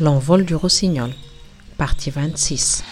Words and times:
L'envol 0.00 0.44
du 0.44 0.54
rossignol, 0.54 1.12
partie 1.76 2.10
26. 2.10 2.82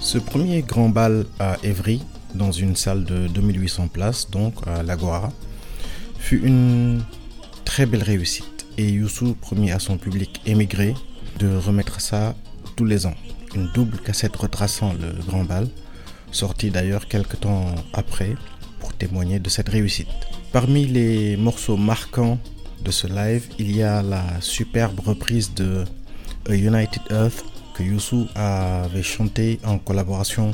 Ce 0.00 0.18
premier 0.18 0.62
grand 0.62 0.88
bal 0.88 1.26
à 1.38 1.58
Évry, 1.62 2.02
dans 2.34 2.50
une 2.50 2.74
salle 2.74 3.04
de 3.04 3.28
2800 3.28 3.88
places, 3.88 4.30
donc 4.30 4.54
à 4.66 4.82
l'Agora, 4.82 5.30
fut 6.18 6.40
une 6.42 7.02
très 7.64 7.86
belle 7.86 8.02
réussite. 8.02 8.57
Et 8.78 8.88
Youssou 8.90 9.34
promis 9.34 9.72
à 9.72 9.80
son 9.80 9.98
public 9.98 10.40
émigré 10.46 10.94
de 11.40 11.56
remettre 11.56 12.00
ça 12.00 12.36
tous 12.76 12.84
les 12.84 13.06
ans. 13.06 13.14
Une 13.56 13.68
double 13.72 13.98
cassette 13.98 14.36
retraçant 14.36 14.92
le 14.92 15.20
grand 15.26 15.42
bal, 15.42 15.68
sortie 16.30 16.70
d'ailleurs 16.70 17.08
quelques 17.08 17.40
temps 17.40 17.74
après 17.92 18.36
pour 18.78 18.92
témoigner 18.94 19.40
de 19.40 19.48
cette 19.48 19.68
réussite. 19.68 20.06
Parmi 20.52 20.86
les 20.86 21.36
morceaux 21.36 21.76
marquants 21.76 22.38
de 22.84 22.92
ce 22.92 23.08
live, 23.08 23.48
il 23.58 23.74
y 23.74 23.82
a 23.82 24.00
la 24.00 24.40
superbe 24.40 25.00
reprise 25.00 25.52
de 25.54 25.84
A 26.48 26.54
United 26.54 27.02
Earth 27.10 27.44
que 27.74 27.82
Youssou 27.82 28.28
avait 28.36 29.02
chanté 29.02 29.58
en 29.64 29.78
collaboration 29.78 30.52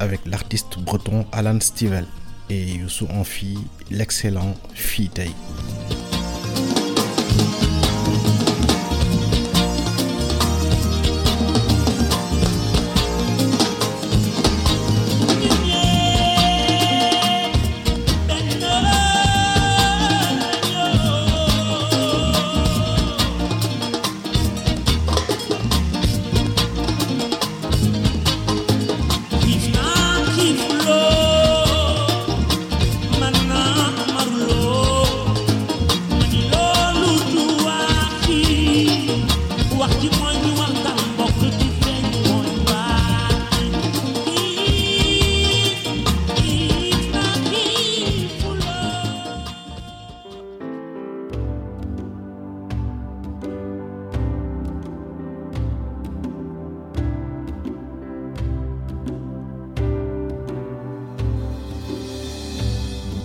avec 0.00 0.26
l'artiste 0.26 0.78
breton 0.80 1.24
Alan 1.30 1.60
Stivell 1.60 2.06
et 2.50 2.64
Youssou 2.74 3.06
en 3.10 3.22
fit 3.22 3.58
l'excellent 3.92 4.54
Fitei. 4.74 5.30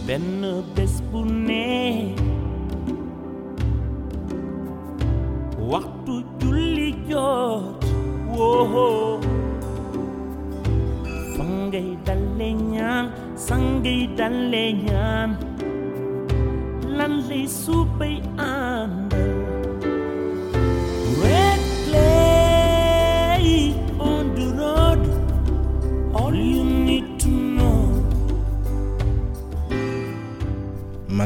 ben 0.09 0.41
desbune 0.73 2.17
waxtu 5.71 6.15
julli 6.41 6.89
jot 7.09 7.83
wo 8.33 8.49
sangay 11.37 11.89
dalé 12.07 12.25
dalenyan, 12.41 13.05
sangay 13.37 14.01
dalé 14.17 14.65
ñaan 14.85 15.29
lan 16.97 17.13
lay 17.29 17.45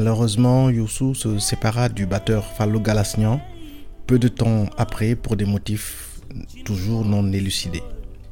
Malheureusement, 0.03 0.69
Youssou 0.69 1.15
se 1.15 1.39
sépara 1.39 1.87
du 1.87 2.05
batteur 2.05 2.43
Fallou 2.43 2.81
Galassnian 2.81 3.39
peu 4.05 4.19
de 4.19 4.27
temps 4.27 4.65
après 4.77 5.15
pour 5.15 5.37
des 5.37 5.45
motifs 5.45 6.19
toujours 6.65 7.05
non 7.05 7.31
élucidés. 7.31 7.83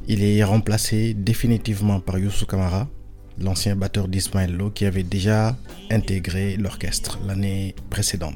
Il 0.05 0.21
est 0.21 0.43
remplacé 0.43 1.13
définitivement 1.13 2.01
par 2.01 2.19
Youssou 2.19 2.45
Kamara, 2.45 2.89
l'ancien 3.39 3.77
batteur 3.77 4.09
d'Ismaël 4.09 4.53
Lo 4.53 4.69
qui 4.69 4.85
avait 4.85 5.03
déjà 5.03 5.55
intégré 5.89 6.57
l'orchestre 6.57 7.19
l'année 7.25 7.73
précédente. 7.89 8.35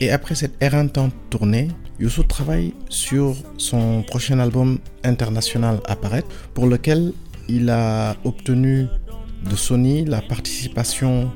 Et 0.00 0.10
après 0.10 0.34
cette 0.34 0.56
éreintante 0.62 1.12
tournée, 1.28 1.68
Youssou 1.98 2.22
travaille 2.22 2.72
sur 2.88 3.36
son 3.58 4.02
prochain 4.04 4.38
album 4.38 4.78
international 5.04 5.82
apparaître 5.84 6.28
pour 6.54 6.66
lequel 6.66 7.12
il 7.46 7.68
a 7.68 8.16
obtenu 8.24 8.86
de 9.44 9.54
Sony 9.54 10.06
la 10.06 10.22
participation 10.22 11.30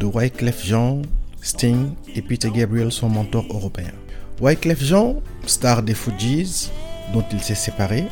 de 0.00 0.06
Wyclef 0.06 0.64
Jean, 0.64 1.02
Sting 1.40 1.90
et 2.14 2.22
Peter 2.22 2.50
Gabriel, 2.50 2.90
son 2.90 3.08
mentor 3.08 3.44
européen. 3.50 3.92
Wyclef 4.40 4.82
Jean, 4.82 5.22
star 5.46 5.82
des 5.82 5.94
Fujis, 5.94 6.70
dont 7.12 7.24
il 7.32 7.40
s'est 7.40 7.54
séparé, 7.54 8.06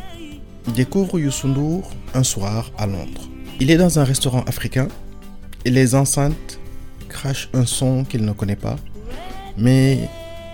découvre 0.74 1.18
Youssou 1.18 1.82
un 2.14 2.22
soir 2.22 2.70
à 2.78 2.86
Londres. 2.86 3.28
Il 3.60 3.70
est 3.70 3.76
dans 3.76 3.98
un 3.98 4.04
restaurant 4.04 4.42
africain 4.42 4.88
et 5.64 5.70
les 5.70 5.94
enceintes 5.94 6.58
crachent 7.08 7.48
un 7.54 7.66
son 7.66 8.04
qu'il 8.04 8.24
ne 8.24 8.32
connaît 8.32 8.56
pas, 8.56 8.76
mais 9.56 10.08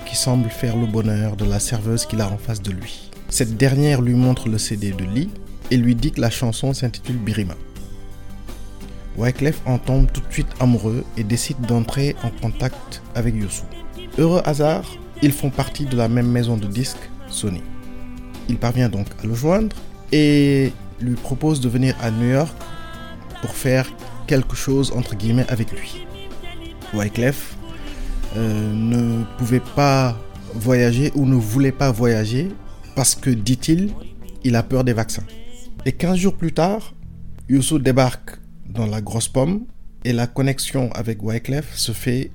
qui 0.07 0.17
semble 0.17 0.49
faire 0.49 0.77
le 0.77 0.87
bonheur 0.87 1.37
de 1.37 1.45
la 1.45 1.61
serveuse 1.61 2.07
qu'il 2.07 2.21
a 2.21 2.29
en 2.29 2.39
face 2.39 2.63
de 2.63 2.71
lui. 2.71 3.11
Cette 3.29 3.57
dernière 3.57 4.01
lui 4.01 4.15
montre 4.15 4.49
le 4.49 4.59
CD 4.59 4.93
de 4.93 5.05
Lee 5.05 5.31
et 5.71 5.77
lui 5.77 5.95
dit 5.95 6.13
que 6.13 6.21
la 6.21 6.31
chanson 6.31 6.73
s'intitule 6.73 7.19
Birima. 7.19 7.55
Wyclef 9.17 9.61
en 9.67 9.79
tombe 9.79 10.11
tout 10.13 10.21
de 10.21 10.33
suite 10.33 10.49
amoureux 10.61 11.05
et 11.17 11.25
décide 11.25 11.61
d'entrer 11.63 12.15
en 12.23 12.31
contact 12.31 13.03
avec 13.15 13.35
Youssou. 13.35 13.65
Heureux 14.19 14.43
hasard, 14.45 14.85
ils 15.23 15.33
font 15.33 15.51
partie 15.51 15.87
de 15.87 15.97
la 15.97 16.09
même 16.09 16.29
maison 16.31 16.57
de 16.57 16.67
disques, 16.67 17.11
Sony. 17.29 17.63
Il 18.49 18.57
parvient 18.57 18.89
donc 18.89 19.07
à 19.23 19.27
le 19.27 19.35
joindre 19.35 19.77
et 20.13 20.73
lui 21.01 21.15
propose 21.15 21.61
de 21.61 21.69
venir 21.69 21.95
à 22.01 22.11
New 22.11 22.31
York 22.31 22.55
pour 23.41 23.51
faire 23.51 23.91
quelque 24.27 24.57
chose 24.57 24.93
entre 24.97 25.15
guillemets 25.17 25.47
avec 25.49 25.73
lui. 25.73 26.07
Wyclef 26.95 27.57
euh, 28.37 28.73
ne 28.73 29.25
pouvait 29.37 29.63
pas 29.75 30.17
voyager 30.55 31.13
ou 31.15 31.27
ne 31.27 31.35
voulait 31.35 31.73
pas 31.73 31.91
voyager 31.91 32.49
parce 32.95 33.15
que, 33.15 33.31
dit-il, 33.31 33.93
il 34.45 34.57
a 34.57 34.63
peur 34.63 34.85
des 34.85 34.93
vaccins. 34.93 35.23
Et 35.85 35.93
15 35.93 36.17
jours 36.17 36.35
plus 36.35 36.53
tard, 36.53 36.95
Youssou 37.49 37.79
débarque 37.79 38.39
dans 38.79 38.87
la 38.87 39.01
grosse 39.01 39.27
pomme 39.27 39.67
et 40.05 40.13
la 40.13 40.29
connexion 40.29 40.93
avec 40.93 41.21
Wyclef 41.25 41.77
se 41.77 41.91
fait 41.91 42.31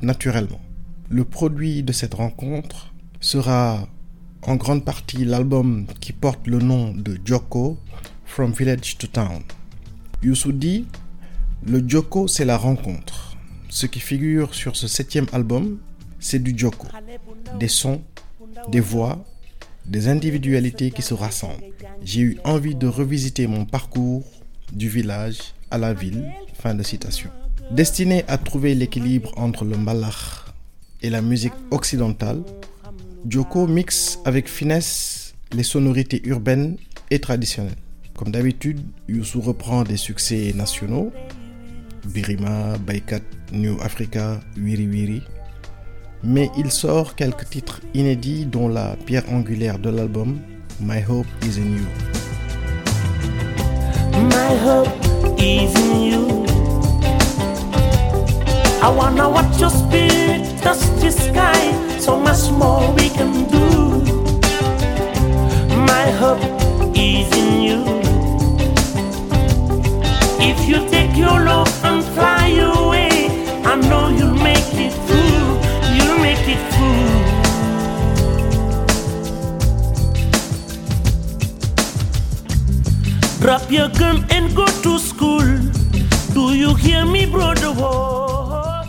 naturellement. 0.00 0.62
Le 1.10 1.22
produit 1.22 1.82
de 1.82 1.92
cette 1.92 2.14
rencontre 2.14 2.94
sera 3.20 3.86
en 4.40 4.56
grande 4.56 4.86
partie 4.86 5.26
l'album 5.26 5.86
qui 6.00 6.14
porte 6.14 6.46
le 6.46 6.60
nom 6.60 6.94
de 6.94 7.18
Joko, 7.22 7.76
From 8.24 8.52
Village 8.52 8.96
to 8.96 9.06
Town. 9.06 9.42
Youssou 10.22 10.52
dit, 10.52 10.86
le 11.66 11.86
Joko 11.86 12.26
c'est 12.26 12.46
la 12.46 12.56
rencontre. 12.56 13.36
Ce 13.68 13.84
qui 13.84 14.00
figure 14.00 14.54
sur 14.54 14.76
ce 14.76 14.88
septième 14.88 15.26
album, 15.30 15.78
c'est 16.20 16.42
du 16.42 16.54
Joko. 16.56 16.88
Des 17.60 17.68
sons, 17.68 18.00
des 18.68 18.80
voix, 18.80 19.22
des 19.84 20.08
individualités 20.08 20.90
qui 20.90 21.02
se 21.02 21.12
rassemblent. 21.12 21.62
J'ai 22.02 22.20
eu 22.22 22.38
envie 22.44 22.74
de 22.74 22.86
revisiter 22.86 23.46
mon 23.46 23.66
parcours 23.66 24.24
du 24.72 24.88
village 24.88 25.52
la 25.78 25.92
ville. 25.92 26.30
Fin 26.54 26.74
de 26.74 26.82
citation. 26.82 27.30
Destiné 27.70 28.24
à 28.28 28.38
trouver 28.38 28.74
l'équilibre 28.74 29.32
entre 29.36 29.64
le 29.64 29.76
malach 29.76 30.46
et 31.02 31.10
la 31.10 31.22
musique 31.22 31.54
occidentale, 31.70 32.42
Joko 33.28 33.66
mixe 33.66 34.18
avec 34.24 34.48
finesse 34.48 35.34
les 35.52 35.62
sonorités 35.62 36.20
urbaines 36.24 36.76
et 37.10 37.20
traditionnelles. 37.20 37.76
Comme 38.14 38.30
d'habitude, 38.30 38.80
Youssou 39.08 39.40
reprend 39.40 39.84
des 39.84 39.96
succès 39.96 40.52
nationaux 40.54 41.12
Birima, 42.06 42.76
Baikat, 42.78 43.22
New 43.52 43.80
Africa, 43.80 44.40
Wiri 44.56 44.86
Wiri. 44.86 45.22
Mais 46.24 46.50
il 46.56 46.70
sort 46.70 47.14
quelques 47.14 47.48
titres 47.50 47.80
inédits 47.94 48.46
dont 48.46 48.68
la 48.68 48.96
pierre 49.06 49.24
angulaire 49.32 49.78
de 49.78 49.90
l'album 49.90 50.38
My 50.80 51.02
Hope 51.08 51.26
Is 51.42 51.58
in 51.58 51.76
You. 51.76 51.86
Is 55.42 55.74
in 55.74 56.02
you. 56.02 56.44
I 58.80 58.88
wanna 58.88 59.28
watch 59.28 59.60
your 59.60 59.70
spirit 59.70 60.58
touch 60.62 60.78
the 61.00 61.10
sky. 61.10 61.62
So 61.98 62.16
much 62.18 62.50
more 62.50 62.92
we 62.94 63.08
can 63.08 63.32
do. 63.50 63.66
My 65.90 66.06
hope 66.20 66.42
is 66.94 67.28
in 67.36 67.62
you. 67.62 67.80
If 70.40 70.68
you 70.68 70.88
take 70.88 71.16
your 71.16 71.38
love 71.44 71.70
and 71.84 72.04
fly 72.14 72.48
away, 72.74 73.10
I 73.64 73.74
know 73.88 74.08
you'll 74.08 74.34
make 74.34 74.70
it 74.74 74.94
through. 75.06 75.44
You'll 75.96 76.18
make 76.18 76.46
it 76.54 76.62
through. 76.72 77.12
Drop 83.40 83.68
your 83.70 83.88
gun 83.88 84.24
and 84.30 84.54
go 84.54 84.66
to 84.66 84.91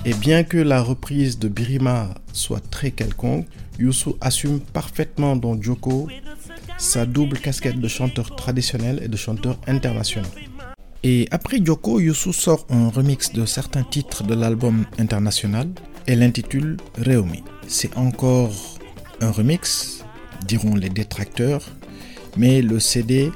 Et 0.05 0.13
bien 0.15 0.43
que 0.43 0.57
la 0.57 0.81
reprise 0.81 1.39
de 1.39 1.47
Birima 1.47 2.09
soit 2.33 2.59
très 2.69 2.91
quelconque, 2.91 3.47
Youssou 3.79 4.17
assume 4.19 4.59
parfaitement 4.59 5.37
dans 5.37 5.61
Joko 5.61 6.09
sa 6.77 7.05
double 7.05 7.39
casquette 7.39 7.79
de 7.79 7.87
chanteur 7.87 8.35
traditionnel 8.35 8.99
et 9.01 9.07
de 9.07 9.15
chanteur 9.15 9.57
international. 9.67 10.29
Et 11.03 11.27
après 11.31 11.63
Joko, 11.63 12.01
Youssou 12.01 12.33
sort 12.33 12.65
un 12.69 12.89
remix 12.89 13.31
de 13.31 13.45
certains 13.45 13.83
titres 13.83 14.23
de 14.23 14.33
l'album 14.33 14.85
international 14.97 15.69
et 16.07 16.15
l'intitule 16.15 16.77
Réumi. 16.97 17.43
C'est 17.67 17.95
encore 17.97 18.77
un 19.21 19.31
remix, 19.31 20.03
diront 20.45 20.75
les 20.75 20.89
détracteurs, 20.89 21.63
mais 22.35 22.61
le 22.61 22.81
CD 22.81 23.31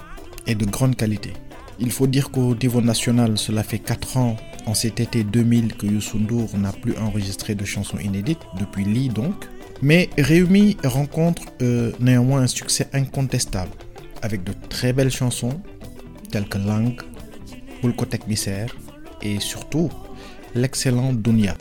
est 0.47 0.56
de 0.56 0.65
grande 0.65 0.97
qualité. 0.97 1.31
Il 1.79 1.91
faut 1.91 2.07
dire 2.07 2.31
qu'au 2.31 2.56
niveau 2.56 2.81
national, 2.81 3.38
cela 3.38 3.63
fait 3.63 3.79
4 3.79 4.18
ans, 4.18 4.35
en 4.65 4.74
cet 4.74 5.00
été 5.00 5.24
2000, 5.24 5.75
que 5.75 5.85
Youssou 5.85 6.19
n'a 6.57 6.71
plus 6.71 6.97
enregistré 6.97 7.56
de 7.56 7.65
chansons 7.65 8.00
inédites, 8.00 8.41
depuis 8.59 8.83
Lee 8.83 9.09
donc. 9.09 9.47
Mais 9.81 10.09
Réumi 10.18 10.75
rencontre 10.83 11.44
euh, 11.62 11.91
néanmoins 12.00 12.41
un 12.41 12.47
succès 12.47 12.88
incontestable, 12.94 13.71
avec 14.24 14.44
de 14.44 14.53
très 14.69 14.91
belles 14.91 15.12
chansons, 15.12 15.62
telles 16.31 16.50
que 16.50 16.57
Lang, 16.57 17.00
Bulkotek 17.83 18.27
Misère, 18.27 18.75
et 19.21 19.39
surtout 19.39 19.89
l'excellent 20.56 21.13
Dunia. 21.13 21.56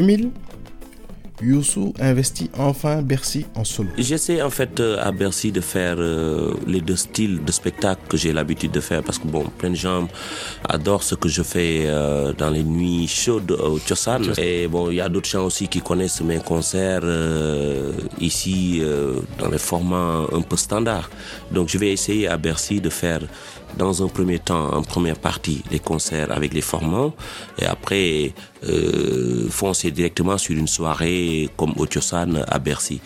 2000, 0.00 0.30
Youssou 1.42 1.94
investit 2.00 2.50
enfin 2.58 3.02
Bercy 3.02 3.46
en 3.54 3.64
solo. 3.64 3.90
J'essaie 3.98 4.42
en 4.42 4.50
fait 4.50 4.80
euh, 4.80 4.96
à 5.00 5.10
Bercy 5.12 5.52
de 5.52 5.60
faire 5.60 5.96
euh, 5.98 6.54
les 6.66 6.80
deux 6.80 6.96
styles 6.96 7.42
de 7.44 7.52
spectacle 7.52 8.00
que 8.08 8.16
j'ai 8.16 8.32
l'habitude 8.32 8.70
de 8.72 8.80
faire 8.80 9.02
parce 9.02 9.18
que 9.18 9.26
bon, 9.26 9.44
plein 9.58 9.70
de 9.70 9.74
gens 9.74 10.08
adorent 10.68 11.02
ce 11.02 11.14
que 11.14 11.28
je 11.28 11.42
fais 11.42 11.84
euh, 11.86 12.32
dans 12.32 12.50
les 12.50 12.62
nuits 12.62 13.06
chaudes 13.08 13.52
au 13.52 13.78
Tiosan. 13.78 14.20
Et 14.38 14.68
bon, 14.68 14.90
il 14.90 14.96
y 14.96 15.00
a 15.00 15.08
d'autres 15.08 15.28
gens 15.28 15.44
aussi 15.44 15.68
qui 15.68 15.80
connaissent 15.80 16.20
mes 16.22 16.38
concerts 16.38 17.04
ici 18.20 18.82
dans 19.38 19.48
les 19.48 19.58
formats 19.58 20.26
un 20.32 20.42
peu 20.42 20.56
standards. 20.56 21.10
Donc 21.50 21.68
je 21.68 21.78
vais 21.78 21.92
essayer 21.92 22.28
à 22.28 22.36
Bercy 22.36 22.80
de 22.80 22.90
faire 22.90 23.20
dans 23.76 24.02
un 24.02 24.08
premier 24.08 24.38
temps, 24.38 24.72
en 24.74 24.82
première 24.82 25.18
partie, 25.18 25.62
les 25.70 25.78
concerts 25.78 26.32
avec 26.32 26.54
les 26.54 26.60
formants 26.60 27.14
et 27.58 27.66
après 27.66 28.32
euh, 28.68 29.48
foncer 29.50 29.90
directement 29.90 30.38
sur 30.38 30.56
une 30.56 30.66
soirée 30.68 31.48
comme 31.56 31.72
au 31.76 31.86
à 32.46 32.58
Bercy. 32.58 33.00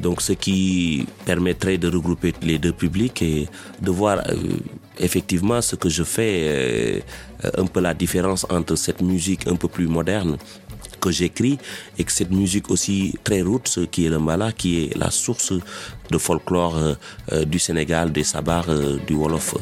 Donc 0.00 0.20
ce 0.22 0.32
qui 0.32 1.06
permettrait 1.24 1.78
de 1.78 1.88
regrouper 1.88 2.34
les 2.42 2.58
deux 2.58 2.72
publics 2.72 3.22
et 3.22 3.48
de 3.80 3.90
voir 3.90 4.18
euh, 4.28 4.34
effectivement 4.98 5.60
ce 5.60 5.76
que 5.76 5.88
je 5.88 6.02
fais, 6.02 6.44
euh, 6.48 7.00
un 7.56 7.66
peu 7.66 7.80
la 7.80 7.94
différence 7.94 8.46
entre 8.50 8.76
cette 8.76 9.02
musique 9.02 9.46
un 9.46 9.56
peu 9.56 9.68
plus 9.68 9.86
moderne 9.86 10.36
que 11.00 11.10
j'écris 11.12 11.58
et 11.96 12.04
que 12.04 12.10
cette 12.12 12.32
musique 12.32 12.70
aussi 12.70 13.14
très 13.22 13.42
roots 13.42 13.86
qui 13.90 14.06
est 14.06 14.08
le 14.08 14.18
mala, 14.18 14.50
qui 14.52 14.84
est 14.84 14.96
la 14.96 15.10
source 15.12 15.52
de 16.10 16.18
folklore 16.18 16.76
du 17.46 17.60
Sénégal, 17.60 18.10
des 18.10 18.24
sabars, 18.24 18.66
du 19.06 19.14
Wolof. 19.14 19.54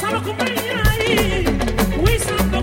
Sama 0.00 0.20
kumari, 0.20 1.46
we 2.02 2.18
samba. 2.18 2.54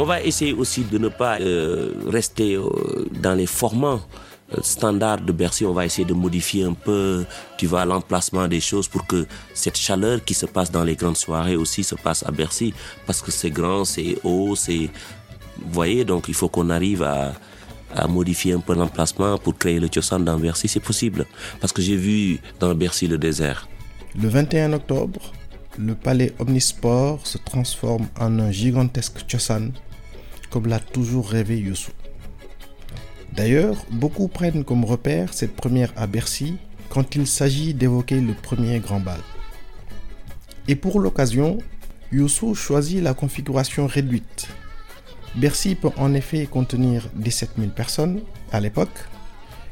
On 0.00 0.04
va 0.04 0.22
essayer 0.22 0.52
aussi 0.52 0.84
de 0.84 0.96
ne 0.96 1.08
pas 1.08 1.40
euh, 1.40 1.92
rester 2.06 2.54
euh, 2.54 2.70
dans 3.20 3.34
les 3.34 3.46
formats 3.46 4.00
euh, 4.52 4.58
standards 4.62 5.22
de 5.22 5.32
Bercy. 5.32 5.64
On 5.64 5.72
va 5.72 5.84
essayer 5.86 6.04
de 6.04 6.14
modifier 6.14 6.62
un 6.62 6.72
peu, 6.72 7.24
tu 7.56 7.66
vois, 7.66 7.84
l'emplacement 7.84 8.46
des 8.46 8.60
choses 8.60 8.86
pour 8.86 9.08
que 9.08 9.26
cette 9.54 9.76
chaleur 9.76 10.24
qui 10.24 10.34
se 10.34 10.46
passe 10.46 10.70
dans 10.70 10.84
les 10.84 10.94
grandes 10.94 11.16
soirées 11.16 11.56
aussi 11.56 11.82
se 11.82 11.96
passe 11.96 12.24
à 12.24 12.30
Bercy. 12.30 12.72
Parce 13.06 13.20
que 13.20 13.32
c'est 13.32 13.50
grand, 13.50 13.84
c'est 13.84 14.18
haut, 14.22 14.54
c'est... 14.54 14.88
Vous 15.56 15.72
voyez, 15.72 16.04
donc 16.04 16.28
il 16.28 16.34
faut 16.34 16.48
qu'on 16.48 16.70
arrive 16.70 17.02
à, 17.02 17.32
à 17.92 18.06
modifier 18.06 18.52
un 18.52 18.60
peu 18.60 18.74
l'emplacement 18.74 19.36
pour 19.36 19.58
créer 19.58 19.80
le 19.80 19.88
Tiosan 19.88 20.20
dans 20.20 20.38
Bercy. 20.38 20.68
C'est 20.68 20.78
possible. 20.78 21.26
Parce 21.60 21.72
que 21.72 21.82
j'ai 21.82 21.96
vu 21.96 22.38
dans 22.60 22.72
Bercy 22.72 23.08
le 23.08 23.18
désert. 23.18 23.66
Le 24.14 24.28
21 24.28 24.74
octobre, 24.74 25.32
le 25.76 25.96
palais 25.96 26.34
Omnisport 26.38 27.26
se 27.26 27.38
transforme 27.38 28.06
en 28.20 28.38
un 28.38 28.52
gigantesque 28.52 29.24
Chosan, 29.26 29.72
comme 30.50 30.66
l'a 30.66 30.80
toujours 30.80 31.28
rêvé 31.28 31.58
Youssou. 31.58 31.92
D'ailleurs, 33.32 33.76
beaucoup 33.90 34.28
prennent 34.28 34.64
comme 34.64 34.84
repère 34.84 35.32
cette 35.32 35.54
première 35.54 35.92
à 35.96 36.06
Bercy 36.06 36.56
quand 36.88 37.14
il 37.14 37.26
s'agit 37.26 37.74
d'évoquer 37.74 38.20
le 38.20 38.34
premier 38.34 38.78
grand 38.80 39.00
bal. 39.00 39.20
Et 40.66 40.76
pour 40.76 41.00
l'occasion, 41.00 41.58
Youssou 42.12 42.54
choisit 42.54 43.02
la 43.02 43.14
configuration 43.14 43.86
réduite. 43.86 44.48
Bercy 45.36 45.74
peut 45.74 45.90
en 45.98 46.14
effet 46.14 46.46
contenir 46.46 47.08
17 47.14 47.50
000 47.58 47.70
personnes 47.70 48.22
à 48.50 48.60
l'époque, 48.60 48.98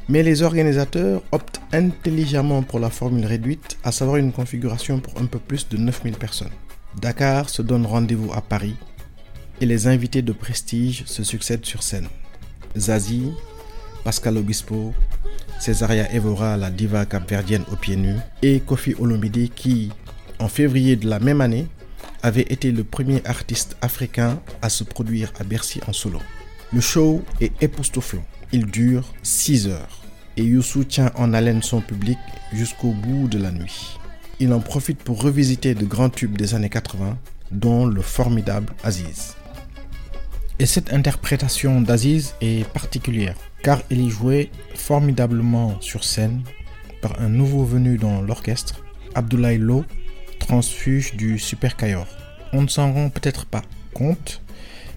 mais 0.07 0.23
les 0.23 0.43
organisateurs 0.43 1.21
optent 1.31 1.61
intelligemment 1.73 2.63
pour 2.63 2.79
la 2.79 2.89
formule 2.89 3.25
réduite, 3.25 3.77
à 3.83 3.91
savoir 3.91 4.17
une 4.17 4.31
configuration 4.31 4.99
pour 4.99 5.19
un 5.21 5.25
peu 5.25 5.39
plus 5.39 5.67
de 5.67 5.77
9000 5.77 6.15
personnes. 6.15 6.51
Dakar 6.95 7.49
se 7.49 7.61
donne 7.61 7.85
rendez-vous 7.85 8.31
à 8.33 8.41
Paris 8.41 8.75
et 9.61 9.65
les 9.65 9.87
invités 9.87 10.21
de 10.21 10.31
prestige 10.31 11.03
se 11.05 11.23
succèdent 11.23 11.65
sur 11.65 11.83
scène. 11.83 12.07
Zazie, 12.77 13.31
Pascal 14.03 14.37
Obispo, 14.37 14.93
Césaria 15.59 16.11
Evora, 16.13 16.57
la 16.57 16.69
diva 16.69 17.05
capverdienne 17.05 17.63
aux 17.71 17.75
pieds 17.75 17.95
nus, 17.95 18.19
et 18.41 18.59
Kofi 18.59 18.95
Olomide 18.99 19.49
qui, 19.53 19.91
en 20.39 20.47
février 20.47 20.95
de 20.95 21.09
la 21.09 21.19
même 21.19 21.41
année, 21.41 21.67
avait 22.23 22.41
été 22.41 22.71
le 22.71 22.83
premier 22.83 23.21
artiste 23.25 23.77
africain 23.81 24.39
à 24.61 24.69
se 24.69 24.83
produire 24.83 25.31
à 25.39 25.43
Bercy 25.43 25.79
en 25.87 25.93
solo. 25.93 26.19
Le 26.73 26.81
show 26.81 27.23
est 27.41 27.51
époustouflant. 27.61 28.25
Il 28.51 28.65
dure 28.65 29.13
6 29.23 29.67
heures 29.67 30.01
et 30.35 30.43
Youssou 30.43 30.83
tient 30.83 31.11
en 31.15 31.33
haleine 31.33 31.63
son 31.63 31.81
public 31.81 32.17
jusqu'au 32.53 32.91
bout 32.91 33.27
de 33.27 33.37
la 33.37 33.51
nuit. 33.51 33.97
Il 34.39 34.53
en 34.53 34.59
profite 34.59 34.99
pour 34.99 35.21
revisiter 35.21 35.73
de 35.73 35.85
grands 35.85 36.09
tubes 36.09 36.37
des 36.37 36.53
années 36.53 36.69
80, 36.69 37.17
dont 37.51 37.85
le 37.85 38.01
formidable 38.01 38.73
Aziz. 38.83 39.36
Et 40.59 40.65
cette 40.65 40.91
interprétation 40.91 41.81
d'Aziz 41.81 42.33
est 42.41 42.67
particulière, 42.69 43.35
car 43.61 43.83
il 43.91 44.01
y 44.01 44.09
jouait 44.09 44.49
formidablement 44.73 45.79
sur 45.81 46.03
scène 46.03 46.41
par 46.99 47.21
un 47.21 47.29
nouveau 47.29 47.63
venu 47.63 47.97
dans 47.97 48.23
l'orchestre, 48.23 48.83
Abdoulaye 49.13 49.59
Lo, 49.59 49.85
transfuge 50.39 51.15
du 51.15 51.37
Super 51.37 51.75
Kayor. 51.75 52.07
On 52.53 52.63
ne 52.63 52.67
s'en 52.67 52.91
rend 52.91 53.09
peut-être 53.11 53.45
pas 53.45 53.61
compte, 53.93 54.41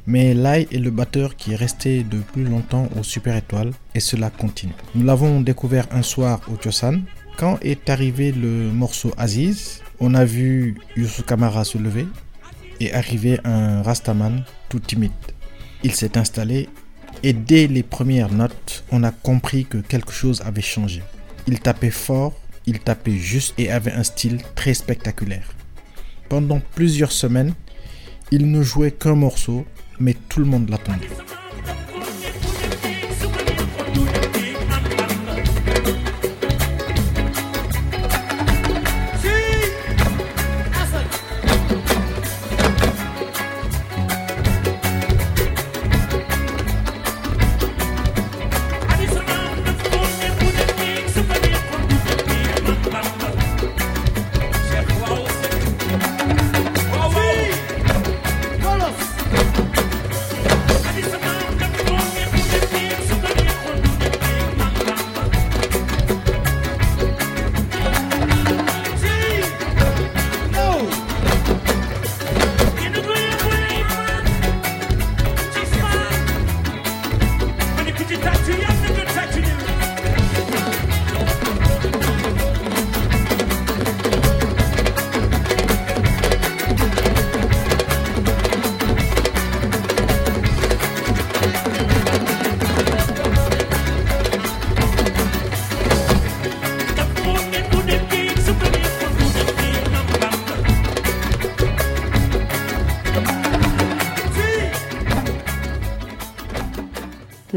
mais 0.07 0.33
Lai 0.33 0.67
est 0.73 0.79
le 0.79 0.91
batteur 0.91 1.37
qui 1.37 1.53
est 1.53 1.57
resté 1.57 2.05
de 2.05 2.21
plus 2.21 2.45
longtemps 2.45 2.89
au 2.99 3.03
Super 3.03 3.37
Étoile 3.37 3.73
et 3.95 4.01
cela 4.01 4.31
continue. 4.31 4.73
Nous 4.95 5.05
l'avons 5.05 5.43
découvert 5.43 5.87
un 5.91 6.03
soir 6.03 6.41
au 6.51 6.57
Tiosan. 6.57 7.01
Quand 7.37 7.59
est 7.61 7.91
arrivé 7.91 8.33
le 8.33 8.73
morceau 8.73 9.13
Aziz, 9.19 9.83
on 9.99 10.15
a 10.15 10.25
vu 10.25 10.77
Youssou 10.97 11.23
Kamara 11.23 11.65
se 11.65 11.77
lever 11.77 12.07
et 12.81 12.95
arriver 12.95 13.39
un 13.45 13.83
Rastaman 13.83 14.43
tout 14.71 14.81
timide. 14.81 15.13
Il 15.83 15.95
s'est 15.95 16.19
installé 16.19 16.69
et 17.23 17.33
dès 17.33 17.67
les 17.67 17.83
premières 17.83 18.33
notes, 18.33 18.85
on 18.91 19.03
a 19.03 19.11
compris 19.11 19.65
que 19.65 19.79
quelque 19.79 20.13
chose 20.13 20.43
avait 20.43 20.63
changé. 20.63 21.03
Il 21.47 21.61
tapait 21.61 21.91
fort, 21.91 22.35
il 22.67 22.79
tapait 22.81 23.19
juste 23.19 23.55
et 23.59 23.71
avait 23.71 23.93
un 23.93 24.05
style 24.05 24.41
très 24.55 24.75
spectaculaire. 24.75 25.55
Pendant 26.29 26.61
plusieurs 26.75 27.13
semaines, 27.13 27.55
il 28.31 28.51
ne 28.51 28.63
jouait 28.63 28.93
qu'un 28.93 29.17
morceau, 29.17 29.67
mais 29.99 30.15
tout 30.29 30.41
le 30.41 30.47
monde 30.47 30.69
l'attendait. 30.71 31.09